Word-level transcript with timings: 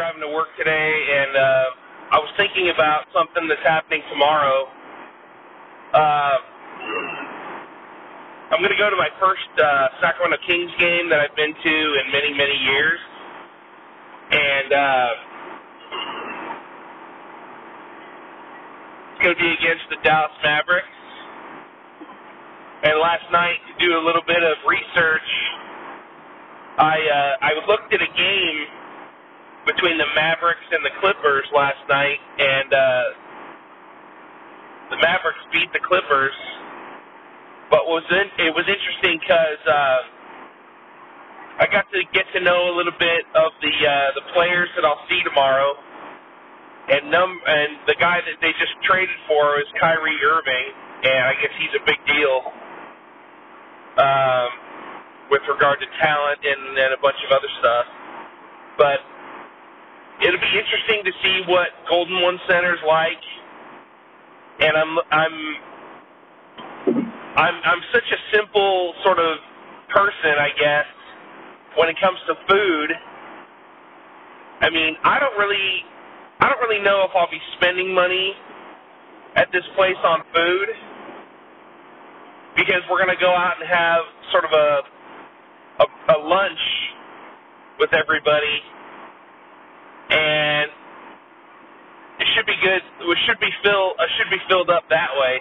driving 0.00 0.24
to 0.24 0.32
work 0.32 0.48
today, 0.56 0.92
and 1.12 1.36
uh, 1.36 2.16
I 2.16 2.18
was 2.24 2.32
thinking 2.40 2.72
about 2.72 3.04
something 3.12 3.44
that's 3.52 3.60
happening 3.60 4.00
tomorrow. 4.08 4.64
Uh, 5.92 6.36
I'm 8.48 8.64
going 8.64 8.72
to 8.72 8.80
go 8.80 8.88
to 8.88 8.96
my 8.96 9.12
first 9.20 9.44
uh, 9.60 9.92
Sacramento 10.00 10.40
Kings 10.48 10.72
game 10.80 11.12
that 11.12 11.20
I've 11.20 11.36
been 11.36 11.52
to 11.52 11.74
in 12.00 12.04
many, 12.16 12.32
many 12.32 12.56
years, 12.64 12.96
and 14.32 14.68
uh, 14.72 15.12
it's 19.12 19.20
going 19.20 19.36
to 19.36 19.42
be 19.44 19.52
against 19.52 19.84
the 19.92 20.00
Dallas 20.00 20.32
Mavericks. 20.40 20.96
And 22.88 22.96
last 23.04 23.28
night, 23.28 23.60
to 23.68 23.74
do 23.76 24.00
a 24.00 24.02
little 24.02 24.24
bit 24.24 24.40
of 24.40 24.56
research, 24.64 25.28
I 26.80 26.96
uh, 26.96 27.44
I 27.44 27.52
looked 27.68 27.92
at 27.92 28.00
a 28.00 28.08
game 28.16 28.80
between 29.66 29.98
the 29.98 30.08
Mavericks 30.14 30.64
and 30.72 30.84
the 30.84 30.94
Clippers 31.00 31.44
last 31.54 31.80
night, 31.88 32.20
and 32.38 32.70
uh, 32.72 33.04
the 34.90 34.98
Mavericks 35.02 35.44
beat 35.52 35.72
the 35.72 35.82
Clippers. 35.84 36.34
But 37.70 37.86
was 37.86 38.02
in, 38.10 38.26
it 38.46 38.52
was 38.54 38.66
interesting 38.66 39.20
because 39.22 39.62
uh, 39.68 40.00
I 41.62 41.66
got 41.70 41.86
to 41.92 42.00
get 42.12 42.26
to 42.34 42.40
know 42.40 42.72
a 42.72 42.74
little 42.74 42.96
bit 42.98 43.22
of 43.36 43.52
the 43.62 43.74
uh, 43.86 44.08
the 44.18 44.26
players 44.34 44.68
that 44.74 44.84
I'll 44.84 45.04
see 45.08 45.22
tomorrow, 45.22 45.76
and 46.90 47.10
num 47.10 47.30
and 47.46 47.78
the 47.86 47.94
guy 48.00 48.18
that 48.24 48.36
they 48.42 48.50
just 48.58 48.74
traded 48.82 49.16
for 49.28 49.60
is 49.60 49.66
Kyrie 49.78 50.18
Irving, 50.24 50.68
and 51.04 51.22
I 51.30 51.34
guess 51.38 51.54
he's 51.60 51.74
a 51.78 51.84
big 51.86 52.00
deal 52.10 52.36
um, 53.98 54.50
with 55.30 55.42
regard 55.46 55.78
to 55.80 55.86
talent 56.02 56.40
and, 56.42 56.78
and 56.78 56.90
a 56.94 57.00
bunch 57.02 57.18
of 57.26 57.30
other 57.30 57.50
stuff. 57.60 57.86
But 58.78 58.98
it'll 60.22 60.40
be 60.40 60.54
interesting 60.56 61.00
to 61.04 61.12
see 61.22 61.42
what 61.48 61.68
Golden 61.88 62.20
One 62.22 62.38
Center's 62.48 62.80
like, 62.86 63.22
and 64.60 64.76
I'm 64.76 64.92
I'm 65.10 65.36
I'm 67.36 67.56
I'm 67.64 67.82
such 67.92 68.08
a 68.12 68.20
simple 68.36 68.94
sort 69.04 69.18
of 69.18 69.38
person, 69.88 70.36
I 70.38 70.50
guess, 70.58 70.86
when 71.76 71.88
it 71.88 71.96
comes 72.00 72.18
to 72.28 72.34
food. 72.48 72.90
I 74.60 74.70
mean, 74.70 74.96
I 75.04 75.18
don't 75.18 75.38
really 75.38 75.84
I 76.40 76.48
don't 76.48 76.60
really 76.68 76.82
know 76.84 77.04
if 77.08 77.12
I'll 77.16 77.30
be 77.30 77.40
spending 77.56 77.94
money 77.94 78.34
at 79.36 79.48
this 79.52 79.64
place 79.76 79.98
on 80.04 80.20
food 80.34 80.68
because 82.56 82.82
we're 82.90 82.98
going 83.02 83.14
to 83.16 83.20
go 83.22 83.30
out 83.30 83.54
and 83.60 83.68
have 83.68 84.02
sort 84.32 84.44
of 84.44 84.52
a, 84.52 84.68
a 85.80 85.86
a 86.16 86.18
lunch 86.20 86.60
with 87.78 87.90
everybody 87.94 88.60
and 90.10 90.70
it 92.18 92.26
should 92.40 92.48
be 92.48 92.56
good. 92.64 92.80
It 92.80 93.18
should 93.28 93.40
be 93.44 93.52
fill. 93.62 93.92
Uh, 94.00 94.08
should 94.16 94.32
be 94.32 94.40
filled 94.48 94.70
up 94.72 94.88
that 94.88 95.12
way 95.20 95.40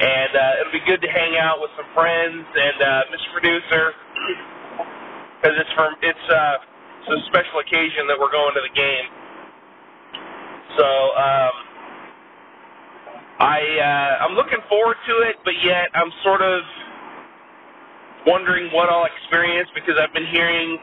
and 0.00 0.32
uh, 0.36 0.60
it'll 0.60 0.72
be 0.76 0.84
good 0.84 1.00
to 1.00 1.08
hang 1.08 1.36
out 1.38 1.60
with 1.60 1.70
some 1.76 1.86
friends 1.94 2.44
and 2.44 2.78
uh, 2.82 3.02
Mr. 3.08 3.28
Producer 3.32 3.84
because 5.26 5.56
it's 5.56 5.72
from 5.72 5.94
it's 6.02 6.26
uh, 6.28 6.56
it's 7.00 7.22
a 7.22 7.26
special 7.28 7.60
occasion 7.60 8.04
that 8.08 8.18
we're 8.20 8.32
going 8.32 8.52
to 8.54 8.60
the 8.60 8.74
game. 8.76 9.08
So 10.76 10.86
um, 11.16 11.54
I 13.40 13.58
uh, 13.80 14.24
I'm 14.26 14.34
looking 14.36 14.60
forward 14.68 14.96
to 15.08 15.14
it, 15.28 15.36
but 15.44 15.54
yet 15.64 15.88
I'm 15.94 16.12
sort 16.24 16.42
of 16.42 16.62
wondering 18.26 18.72
what 18.72 18.90
I'll 18.90 19.06
experience 19.06 19.68
because 19.74 19.96
I've 20.00 20.12
been 20.14 20.28
hearing 20.28 20.78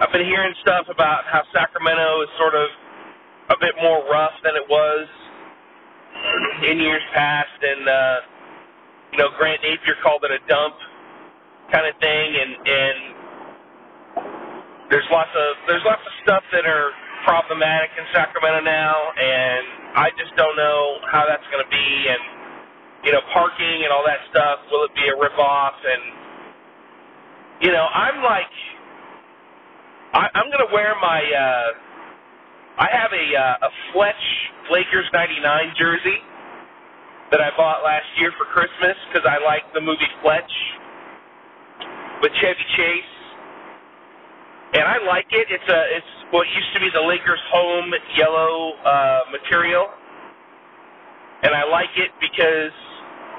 I've 0.00 0.12
been 0.12 0.26
hearing 0.26 0.54
stuff 0.62 0.86
about 0.90 1.24
how 1.30 1.42
Sacramento 1.54 2.22
is 2.22 2.30
sort 2.38 2.54
of 2.54 2.68
a 3.50 3.56
bit 3.60 3.74
more 3.82 4.04
rough 4.10 4.34
than 4.44 4.56
it 4.56 4.66
was 4.70 5.08
in 6.68 6.78
years 6.80 7.02
past, 7.14 7.58
and 7.62 7.88
uh, 7.88 8.16
you 9.12 9.18
know 9.18 9.30
Grant 9.38 9.62
Napear 9.62 9.96
called 10.02 10.24
it 10.24 10.32
a 10.32 10.40
dump 10.48 10.76
kind 11.72 11.86
of 11.86 11.94
thing, 12.00 12.28
and 12.36 12.52
and 12.68 12.98
there's 14.90 15.08
lots 15.12 15.30
of 15.36 15.48
there's 15.68 15.84
lots 15.86 16.02
of 16.06 16.12
stuff 16.24 16.44
that 16.52 16.66
are 16.66 16.92
problematic 17.24 17.90
in 17.98 18.04
Sacramento 18.14 18.60
now, 18.64 18.94
and 19.18 19.64
I 19.96 20.10
just 20.18 20.36
don't 20.36 20.56
know 20.56 20.98
how 21.12 21.24
that's 21.28 21.46
going 21.52 21.64
to 21.64 21.70
be, 21.72 21.88
and 22.10 22.22
you 23.04 23.12
know 23.12 23.22
parking 23.32 23.84
and 23.84 23.92
all 23.92 24.04
that 24.06 24.20
stuff. 24.30 24.60
Will 24.72 24.84
it 24.86 24.94
be 24.94 25.08
a 25.08 25.16
rip 25.20 25.38
off? 25.38 25.74
And 25.84 26.30
you 27.62 27.72
know 27.72 27.86
I'm 27.92 28.22
like 28.24 28.52
I, 30.16 30.28
I'm 30.34 30.48
going 30.48 30.64
to 30.66 30.72
wear 30.74 30.96
my. 31.02 31.20
Uh, 31.20 31.68
I 32.80 32.88
have 32.92 33.12
a 33.12 33.26
uh, 33.36 33.68
a 33.68 33.70
Fletch 33.92 34.24
Lakers 34.72 35.06
99 35.12 35.74
jersey 35.78 36.18
that 37.32 37.40
I 37.40 37.50
bought 37.56 37.84
last 37.84 38.06
year 38.20 38.32
for 38.38 38.46
Christmas 38.46 38.96
because 39.08 39.28
I 39.28 39.42
like 39.44 39.62
the 39.74 39.80
movie 39.80 40.08
Fletch 40.22 40.52
with 42.22 42.32
Chevy 42.40 42.66
Chase, 42.76 43.14
and 44.74 44.84
I 44.84 44.98
like 45.06 45.26
it. 45.32 45.48
It's 45.50 45.68
a 45.70 45.80
it's 45.96 46.12
what 46.32 46.46
used 46.56 46.72
to 46.74 46.80
be 46.80 46.90
the 46.94 47.02
Lakers' 47.06 47.40
home 47.52 47.92
yellow 48.16 48.72
uh, 48.84 49.20
material, 49.32 49.88
and 51.42 51.54
I 51.54 51.64
like 51.70 51.92
it 51.96 52.10
because 52.20 52.72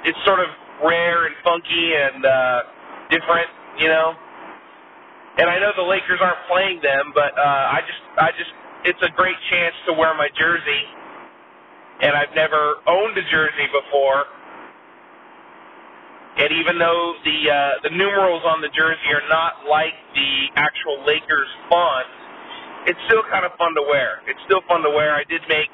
it's 0.06 0.20
sort 0.26 0.40
of 0.42 0.48
rare 0.86 1.28
and 1.28 1.36
funky 1.44 1.94
and 1.96 2.26
uh, 2.26 2.62
different, 3.12 3.50
you 3.80 3.90
know. 3.90 4.14
And 5.40 5.50
I 5.50 5.60
know 5.60 5.72
the 5.76 5.84
Lakers 5.88 6.20
aren't 6.22 6.44
playing 6.50 6.82
them, 6.84 7.14
but 7.16 7.34
uh, 7.38 7.76
I 7.78 7.82
just 7.88 8.04
I 8.20 8.30
just 8.38 8.54
it's 8.86 9.04
a 9.04 9.12
great 9.16 9.38
chance 9.52 9.76
to 9.88 9.94
wear 9.94 10.14
my 10.16 10.30
jersey 10.38 10.84
and 12.02 12.14
I've 12.16 12.34
never 12.36 12.82
owned 12.88 13.18
a 13.18 13.26
jersey 13.32 13.68
before. 13.72 14.26
And 16.38 16.52
even 16.54 16.80
though 16.80 17.16
the 17.26 17.40
uh, 17.52 17.74
the 17.84 17.92
numerals 17.92 18.44
on 18.46 18.62
the 18.62 18.70
jersey 18.74 19.10
are 19.14 19.28
not 19.30 19.66
like 19.70 19.94
the 20.16 20.32
actual 20.58 21.04
Lakers 21.06 21.50
font, 21.70 22.08
it's 22.88 23.00
still 23.08 23.24
kind 23.32 23.46
of 23.46 23.54
fun 23.58 23.76
to 23.76 23.84
wear. 23.90 24.22
It's 24.28 24.40
still 24.46 24.62
fun 24.68 24.84
to 24.84 24.92
wear. 24.92 25.16
I 25.16 25.26
did 25.30 25.42
make 25.50 25.72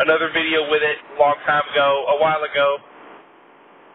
another 0.00 0.30
video 0.34 0.70
with 0.70 0.82
it 0.82 0.98
a 1.16 1.20
long 1.20 1.36
time 1.46 1.64
ago, 1.72 2.06
a 2.10 2.18
while 2.20 2.42
ago, 2.44 2.78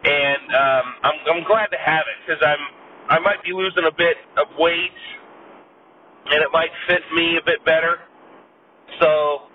and 0.04 0.46
um, 0.54 0.86
I'm 1.04 1.18
I'm 1.38 1.44
glad 1.48 1.68
to 1.74 1.80
have 1.80 2.04
it 2.08 2.18
because 2.26 2.42
I'm 2.44 2.64
I 3.12 3.20
might 3.20 3.44
be 3.44 3.52
losing 3.52 3.84
a 3.84 3.92
bit 3.92 4.16
of 4.40 4.48
weight, 4.58 4.96
and 6.26 6.40
it 6.42 6.50
might 6.52 6.70
fit 6.88 7.02
me 7.14 7.36
a 7.36 7.44
bit 7.44 7.64
better. 7.66 7.98
So 9.00 9.48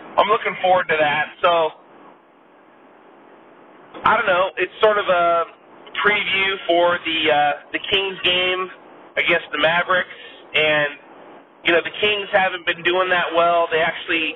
I'm 0.00 0.28
looking 0.28 0.56
forward 0.62 0.86
to 0.90 0.96
that. 1.00 1.26
So 1.42 1.70
I 4.04 4.16
don't 4.16 4.26
know. 4.26 4.50
It's 4.58 4.72
sort 4.82 4.98
of 4.98 5.06
a 5.06 5.44
preview 6.04 6.50
for 6.66 6.98
the 7.04 7.20
uh, 7.32 7.52
the 7.72 7.80
Kings 7.90 8.18
game 8.24 8.68
against 9.16 9.46
the 9.52 9.58
Mavericks, 9.58 10.18
and 10.54 10.90
you 11.64 11.72
know 11.72 11.82
the 11.84 11.94
Kings 12.00 12.28
haven't 12.32 12.66
been 12.66 12.82
doing 12.84 13.10
that 13.10 13.34
well. 13.36 13.68
They 13.70 13.80
actually 13.80 14.34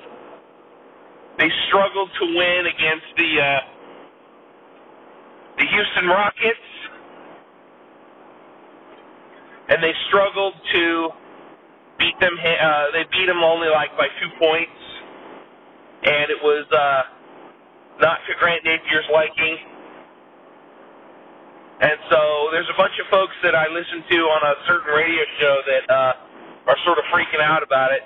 they 1.39 1.49
struggled 1.69 2.09
to 2.21 2.25
win 2.37 2.67
against 2.67 3.09
the 3.17 3.31
uh, 3.41 3.61
the 5.59 5.65
Houston 5.67 6.07
Rockets, 6.07 6.67
and 9.69 9.83
they 9.83 9.93
struggled 10.09 10.53
to 10.73 11.09
beat 11.99 12.19
them. 12.21 12.35
Uh, 12.39 12.85
they 12.93 13.03
beat 13.11 13.27
them 13.27 13.43
only 13.43 13.69
like 13.69 13.91
by 13.97 14.07
two 14.21 14.29
points 14.39 14.97
and 16.03 16.29
it 16.29 16.39
was 16.43 16.65
uh, 16.71 17.01
not 18.01 18.19
to 18.27 18.31
Grant 18.39 18.63
Napear's 18.63 19.07
liking. 19.13 19.57
And 21.81 21.97
so 22.09 22.49
there's 22.51 22.69
a 22.69 22.77
bunch 22.77 22.93
of 23.01 23.07
folks 23.11 23.35
that 23.43 23.55
I 23.55 23.67
listen 23.69 24.03
to 24.09 24.17
on 24.31 24.41
a 24.47 24.53
certain 24.67 24.93
radio 24.93 25.23
show 25.39 25.55
that 25.67 25.85
uh, 25.89 26.71
are 26.71 26.79
sort 26.85 26.97
of 26.97 27.05
freaking 27.13 27.41
out 27.41 27.63
about 27.63 27.91
it 27.93 28.01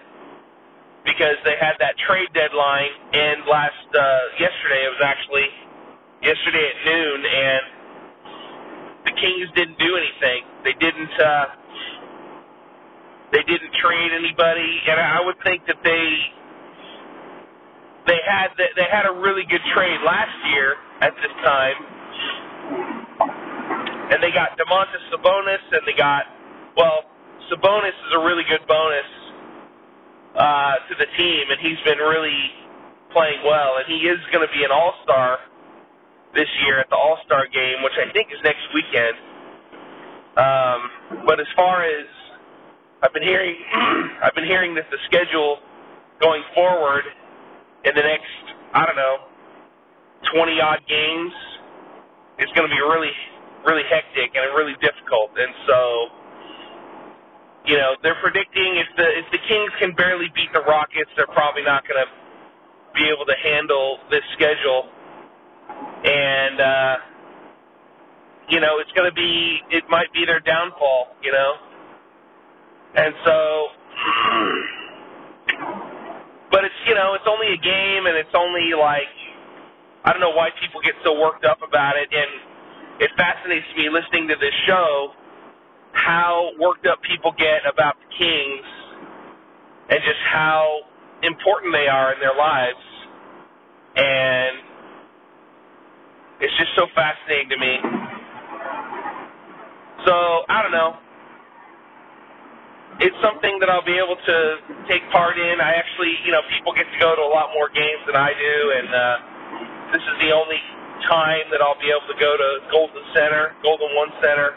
because 1.05 1.37
they 1.45 1.55
had 1.59 1.75
that 1.79 1.95
trade 2.07 2.29
deadline 2.33 2.91
end 3.13 3.47
last 3.49 3.87
uh, 3.95 4.03
yesterday. 4.39 4.85
It 4.87 4.91
was 4.97 5.03
actually 5.05 5.47
yesterday 6.23 6.65
at 6.67 6.77
noon, 6.85 7.19
and 7.25 7.63
Kings 9.21 9.49
didn't 9.55 9.77
do 9.77 9.93
anything. 9.95 10.41
They 10.65 10.73
didn't. 10.81 11.13
Uh, 11.15 11.45
they 13.31 13.43
didn't 13.47 13.71
trade 13.79 14.11
anybody, 14.11 14.81
and 14.89 14.99
I 14.99 15.23
would 15.23 15.39
think 15.45 15.63
that 15.67 15.79
they 15.85 16.07
they 18.07 18.19
had 18.27 18.51
they 18.57 18.89
had 18.91 19.05
a 19.07 19.13
really 19.21 19.45
good 19.47 19.63
trade 19.73 19.99
last 20.03 20.35
year 20.51 20.75
at 20.99 21.13
this 21.21 21.31
time, 21.45 21.77
and 24.11 24.19
they 24.19 24.35
got 24.35 24.57
Domantas 24.59 25.05
Sabonis, 25.13 25.63
and 25.71 25.81
they 25.87 25.95
got 25.95 26.25
well, 26.75 27.07
Sabonis 27.47 27.95
is 27.95 28.11
a 28.15 28.21
really 28.25 28.43
good 28.49 28.65
bonus 28.67 29.09
uh, 30.35 30.75
to 30.89 30.93
the 30.99 31.07
team, 31.17 31.43
and 31.51 31.59
he's 31.61 31.79
been 31.85 31.99
really 31.99 32.39
playing 33.13 33.43
well, 33.45 33.77
and 33.77 33.85
he 33.87 34.07
is 34.07 34.19
going 34.31 34.45
to 34.45 34.51
be 34.51 34.63
an 34.63 34.71
All 34.71 34.95
Star 35.03 35.39
this 36.35 36.49
year 36.65 36.79
at 36.79 36.89
the 36.89 36.95
All 36.95 37.17
Star 37.25 37.47
game, 37.47 37.83
which 37.83 37.93
I 37.99 38.11
think 38.13 38.29
is 38.31 38.39
next 38.43 38.63
weekend. 38.73 39.17
Um, 40.37 41.25
but 41.25 41.39
as 41.39 41.47
far 41.55 41.83
as 41.83 42.07
I've 43.03 43.13
been 43.13 43.23
hearing 43.23 43.55
I've 44.23 44.35
been 44.35 44.45
hearing 44.47 44.75
that 44.75 44.85
the 44.91 44.97
schedule 45.07 45.59
going 46.21 46.43
forward 46.55 47.03
in 47.85 47.95
the 47.95 48.01
next 48.03 48.31
I 48.73 48.85
don't 48.85 48.95
know 48.95 49.17
twenty 50.33 50.61
odd 50.61 50.81
games 50.87 51.33
is 52.39 52.49
going 52.55 52.69
to 52.69 52.75
be 52.75 52.81
really 52.81 53.11
really 53.65 53.83
hectic 53.89 54.35
and 54.35 54.55
really 54.55 54.75
difficult, 54.81 55.31
and 55.37 55.53
so 55.67 55.79
you 57.65 57.77
know 57.77 57.95
they're 58.03 58.19
predicting 58.21 58.77
if 58.77 58.87
the 58.97 59.07
if 59.19 59.25
the 59.31 59.39
Kings 59.47 59.71
can 59.79 59.93
barely 59.95 60.27
beat 60.35 60.53
the 60.53 60.61
Rockets, 60.61 61.11
they're 61.17 61.27
probably 61.27 61.63
not 61.63 61.83
going 61.87 62.03
to 62.05 62.09
be 62.95 63.09
able 63.09 63.25
to 63.25 63.35
handle 63.43 63.99
this 64.11 64.23
schedule, 64.35 64.89
and 66.05 66.61
uh, 66.61 66.95
you 68.49 68.50
know 68.61 68.79
it's 68.79 68.91
going 68.93 69.09
to 69.09 69.15
be 69.15 69.59
it 69.69 69.83
might 69.89 70.13
be 70.13 70.25
their 70.25 70.39
downfall, 70.39 71.17
you 71.21 71.31
know, 71.31 71.53
and 72.95 73.13
so. 73.25 73.67
but 76.51 76.63
it's 76.65 76.75
you 76.87 76.95
know 76.95 77.13
it's 77.13 77.27
only 77.27 77.53
a 77.53 77.57
game 77.57 78.05
and 78.05 78.15
it's 78.15 78.33
only 78.35 78.71
like 78.77 79.09
I 80.03 80.11
don't 80.11 80.21
know 80.21 80.33
why 80.33 80.49
people 80.59 80.81
get 80.81 80.95
so 81.03 81.13
worked 81.19 81.45
up 81.45 81.61
about 81.61 81.95
it. 81.95 82.09
And 82.11 83.01
it 83.01 83.11
fascinates 83.17 83.67
me 83.77 83.89
listening 83.89 84.27
to 84.29 84.35
this 84.39 84.53
show 84.65 85.13
how 85.93 86.51
worked 86.59 86.87
up 86.87 87.01
people 87.03 87.33
get 87.37 87.61
about 87.69 87.95
the 87.99 88.09
Kings 88.17 88.65
and 89.89 89.99
just 90.01 90.21
how 90.31 90.81
important 91.21 91.73
they 91.73 91.87
are 91.87 92.13
in 92.13 92.19
their 92.19 92.35
lives. 92.35 92.81
And 93.95 94.57
it's 96.39 96.57
just 96.57 96.71
so 96.75 96.87
fascinating 96.95 97.49
to 97.49 97.57
me 97.57 98.20
so 100.05 100.45
I 100.49 100.61
don't 100.61 100.71
know 100.71 100.97
it's 103.01 103.17
something 103.25 103.57
that 103.57 103.69
I'll 103.69 103.85
be 103.85 103.97
able 103.97 104.13
to 104.15 104.37
take 104.85 105.01
part 105.09 105.33
in. 105.39 105.57
I 105.57 105.73
actually, 105.73 106.13
you 106.21 106.31
know, 106.31 106.45
people 106.53 106.69
get 106.77 106.85
to 106.85 106.99
go 107.01 107.17
to 107.17 107.23
a 107.25 107.31
lot 107.33 107.49
more 107.57 107.65
games 107.73 108.05
than 108.05 108.13
I 108.13 108.29
do, 108.29 108.55
and 108.77 108.87
uh, 108.93 109.17
this 109.89 110.03
is 110.05 110.15
the 110.21 110.29
only 110.29 110.61
time 111.09 111.49
that 111.49 111.65
I'll 111.65 111.79
be 111.81 111.89
able 111.89 112.05
to 112.13 112.19
go 112.21 112.37
to 112.37 112.49
Golden 112.69 113.01
Center, 113.17 113.57
Golden 113.65 113.89
One 113.97 114.13
Center. 114.21 114.53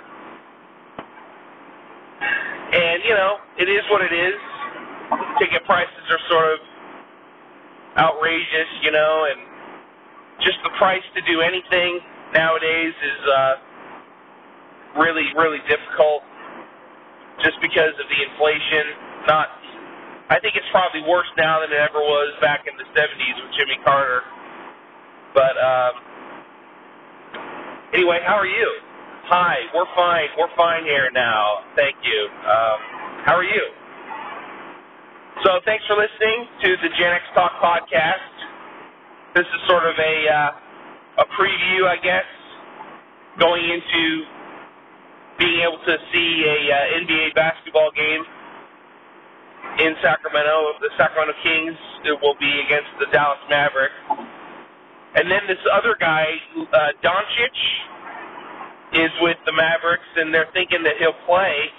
And, 2.74 3.00
you 3.08 3.16
know, 3.16 3.40
it 3.56 3.68
is 3.72 3.80
what 3.88 4.04
it 4.04 4.12
is. 4.12 4.36
Ticket 5.40 5.64
prices 5.64 6.04
are 6.12 6.22
sort 6.28 6.48
of 6.52 6.58
outrageous, 7.96 8.68
you 8.82 8.92
know, 8.92 9.24
and 9.30 9.40
just 10.44 10.58
the 10.64 10.70
price 10.76 11.04
to 11.16 11.22
do 11.24 11.40
anything 11.40 12.00
nowadays 12.34 12.92
is 12.92 13.20
uh, 13.24 13.63
really, 14.96 15.26
really 15.36 15.60
difficult 15.68 16.22
just 17.42 17.58
because 17.62 17.94
of 17.98 18.06
the 18.06 18.20
inflation. 18.30 19.26
Not, 19.26 19.48
I 20.30 20.38
think 20.40 20.56
it's 20.56 20.68
probably 20.70 21.02
worse 21.08 21.28
now 21.36 21.60
than 21.60 21.72
it 21.72 21.80
ever 21.80 22.00
was 22.00 22.34
back 22.40 22.66
in 22.66 22.74
the 22.76 22.86
70s 22.94 23.36
with 23.42 23.52
Jimmy 23.58 23.78
Carter. 23.84 24.22
But 25.34 25.54
um, 25.58 25.94
anyway, 27.92 28.20
how 28.26 28.36
are 28.36 28.46
you? 28.46 28.68
Hi, 29.26 29.56
we're 29.74 29.88
fine. 29.96 30.28
We're 30.38 30.54
fine 30.56 30.84
here 30.84 31.10
now. 31.12 31.64
Thank 31.76 31.96
you. 32.04 32.28
Um, 32.44 32.78
how 33.24 33.34
are 33.34 33.44
you? 33.44 33.64
So 35.42 35.60
thanks 35.64 35.84
for 35.88 35.96
listening 35.96 36.46
to 36.62 36.76
the 36.82 36.90
Gen 37.00 37.12
X 37.12 37.24
Talk 37.34 37.52
podcast. 37.58 38.30
This 39.34 39.46
is 39.46 39.60
sort 39.68 39.84
of 39.84 39.96
a 39.98 40.16
uh, 40.30 41.22
a 41.22 41.26
preview, 41.38 41.88
I 41.88 41.96
guess, 42.02 42.28
going 43.40 43.64
into 43.64 44.24
being 45.38 45.60
able 45.66 45.80
to 45.82 45.96
see 46.12 46.30
a 46.46 46.58
uh, 46.70 47.00
NBA 47.02 47.34
basketball 47.34 47.90
game 47.90 48.22
in 49.78 49.94
Sacramento. 50.02 50.78
The 50.80 50.90
Sacramento 50.96 51.34
Kings 51.42 51.76
it 52.04 52.16
will 52.20 52.36
be 52.38 52.52
against 52.66 52.90
the 53.00 53.06
Dallas 53.10 53.40
Mavericks. 53.48 53.96
And 55.14 55.30
then 55.30 55.46
this 55.46 55.62
other 55.72 55.96
guy, 55.98 56.26
uh, 56.58 56.90
Doncic, 57.02 57.56
is 58.94 59.10
with 59.22 59.38
the 59.46 59.52
Mavericks, 59.52 60.06
and 60.16 60.34
they're 60.34 60.50
thinking 60.52 60.82
that 60.84 60.94
he'll 60.98 61.18
play 61.26 61.70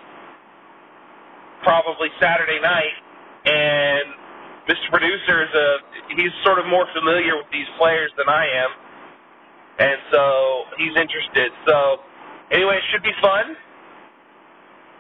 probably 1.64 2.10
Saturday 2.20 2.60
night. 2.60 2.96
And 3.46 4.08
Mr. 4.68 4.90
Producer 4.90 5.44
is 5.44 5.54
a 5.54 5.68
he's 6.16 6.34
sort 6.44 6.60
of 6.60 6.66
more 6.66 6.88
familiar 6.94 7.38
with 7.38 7.48
these 7.52 7.68
players 7.78 8.12
than 8.18 8.28
I 8.28 8.44
am, 8.66 8.72
and 9.80 10.00
so 10.12 10.64
he's 10.78 10.96
interested. 10.98 11.52
So 11.68 12.02
anyway, 12.56 12.80
it 12.80 12.86
should 12.92 13.04
be 13.04 13.14
fun. 13.22 13.56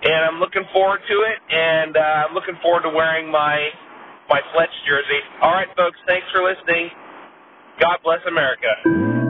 And 0.03 0.21
I'm 0.27 0.39
looking 0.39 0.63
forward 0.73 0.99
to 1.07 1.15
it, 1.23 1.39
and 1.49 1.97
uh, 1.97 2.27
I'm 2.27 2.35
looking 2.35 2.59
forward 2.61 2.83
to 2.83 2.91
wearing 2.91 3.31
my 3.31 3.69
my 4.29 4.41
Fletch 4.53 4.73
jersey. 4.87 5.21
All 5.41 5.51
right, 5.51 5.67
folks, 5.75 5.97
thanks 6.05 6.27
for 6.31 6.43
listening. 6.43 6.89
God 7.79 7.97
bless 8.03 8.19
America. 8.27 9.24